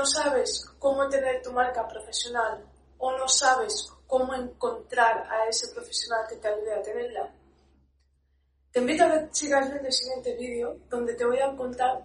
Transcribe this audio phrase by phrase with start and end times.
[0.00, 2.64] no sabes cómo tener tu marca profesional
[2.96, 7.34] o no sabes cómo encontrar a ese profesional que te ayude a tenerla,
[8.72, 12.02] te invito a que sigas viendo el siguiente vídeo donde te voy a contar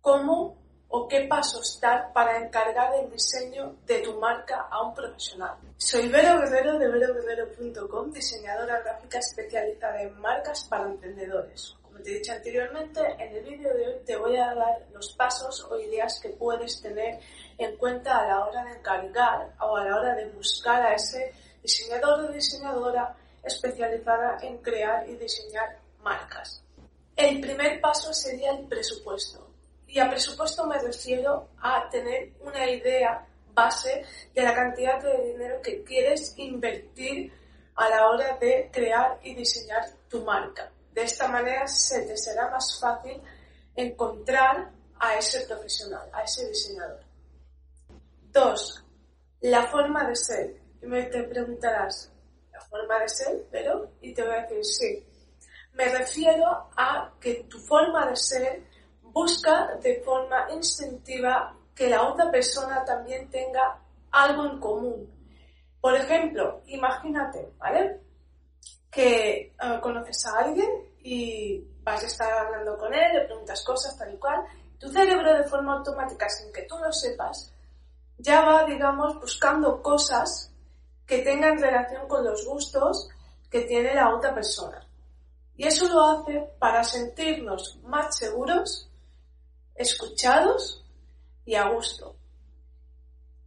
[0.00, 0.56] cómo
[0.88, 5.58] o qué pasos dar para encargar el diseño de tu marca a un profesional.
[5.76, 11.76] Soy Vero Guerrero de veroguerrero.com, diseñadora gráfica especializada en marcas para emprendedores.
[11.82, 15.66] Como te he dicho anteriormente, en el vídeo de te voy a dar los pasos
[15.68, 17.18] o ideas que puedes tener
[17.58, 21.34] en cuenta a la hora de encargar o a la hora de buscar a ese
[21.62, 26.62] diseñador o diseñadora especializada en crear y diseñar marcas.
[27.16, 29.48] El primer paso sería el presupuesto.
[29.88, 34.04] Y a presupuesto me refiero a tener una idea base
[34.34, 37.32] de la cantidad de dinero que quieres invertir
[37.74, 40.70] a la hora de crear y diseñar tu marca.
[40.92, 43.20] De esta manera se te será más fácil
[43.76, 47.00] encontrar a ese profesional, a ese diseñador.
[48.32, 48.84] Dos,
[49.40, 50.60] la forma de ser.
[50.82, 52.12] Y me te preguntarás,
[52.52, 53.46] ¿la forma de ser?
[53.50, 55.06] Pero, y te voy a decir, sí.
[55.74, 58.64] Me refiero a que tu forma de ser
[59.02, 63.78] busca de forma instintiva que la otra persona también tenga
[64.10, 65.10] algo en común.
[65.80, 68.00] Por ejemplo, imagínate, ¿vale?
[68.90, 70.68] Que eh, conoces a alguien
[71.06, 74.42] y vas a estar hablando con él, le preguntas cosas tal y cual,
[74.76, 77.52] tu cerebro de forma automática, sin que tú lo sepas,
[78.18, 80.52] ya va, digamos, buscando cosas
[81.06, 83.08] que tengan relación con los gustos
[83.48, 84.84] que tiene la otra persona.
[85.56, 88.90] Y eso lo hace para sentirnos más seguros,
[89.76, 90.84] escuchados
[91.44, 92.16] y a gusto.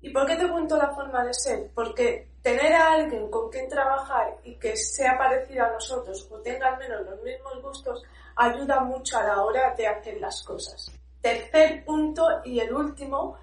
[0.00, 1.72] ¿Y por qué te cuento la forma de ser?
[1.74, 6.68] Porque tener a alguien con quien trabajar y que sea parecido a nosotros o tenga
[6.68, 8.02] al menos los mismos gustos
[8.36, 10.90] ayuda mucho a la hora de hacer las cosas.
[11.20, 13.36] Tercer punto y el último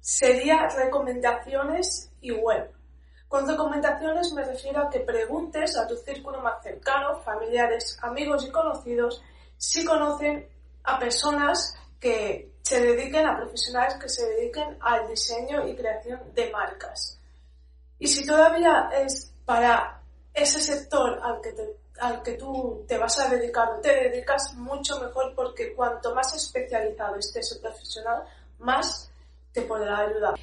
[0.00, 2.70] sería recomendaciones y web.
[3.26, 8.50] Con recomendaciones me refiero a que preguntes a tu círculo más cercano, familiares, amigos y
[8.50, 9.22] conocidos,
[9.56, 10.46] si conocen
[10.84, 16.50] a personas que se dediquen a profesionales que se dediquen al diseño y creación de
[16.50, 17.18] marcas.
[17.98, 20.00] Y si todavía es para
[20.32, 21.54] ese sector al que,
[22.00, 26.34] al que tú te vas a dedicar o te dedicas, mucho mejor porque cuanto más
[26.34, 28.24] especializado esté ese profesional,
[28.58, 29.10] más
[29.52, 30.34] te podrá ayudar.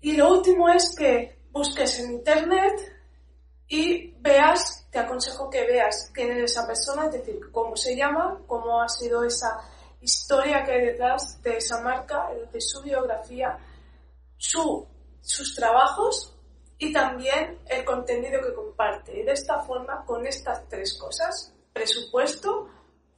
[0.00, 2.92] Y lo último es que busques en internet
[3.68, 8.38] y veas, te aconsejo que veas quién es esa persona, es decir, cómo se llama,
[8.46, 9.58] cómo ha sido esa
[10.00, 13.58] historia que hay detrás de esa marca, de su biografía,
[14.36, 14.86] su,
[15.20, 16.35] sus trabajos
[16.78, 19.18] y también el contenido que comparte.
[19.18, 22.68] Y de esta forma, con estas tres cosas, presupuesto,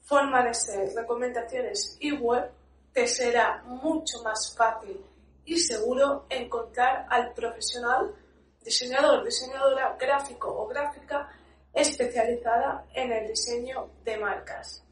[0.03, 2.51] forma de ser, recomendaciones y web,
[2.93, 5.05] te será mucho más fácil
[5.45, 8.15] y seguro encontrar al profesional,
[8.63, 11.29] diseñador, diseñadora gráfico o gráfica
[11.73, 14.85] especializada en el diseño de marcas.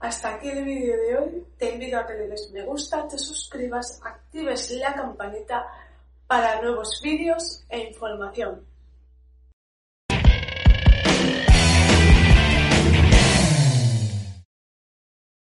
[0.00, 1.46] Hasta aquí el vídeo de hoy.
[1.58, 5.66] Te invito a que le des me gusta, te suscribas, actives la campanita
[6.28, 8.62] para nuevos vídeos e información.